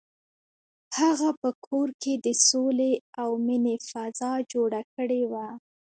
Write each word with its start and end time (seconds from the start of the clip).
هغه 0.97 1.29
په 1.41 1.49
کور 1.65 1.89
کې 2.01 2.13
د 2.25 2.27
سولې 2.47 2.91
او 3.21 3.29
مینې 3.45 3.75
فضا 3.89 4.33
جوړه 4.51 4.81
کړې 4.93 5.21
وه. 5.31 5.47